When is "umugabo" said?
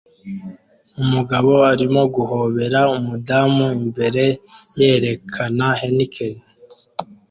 1.01-1.51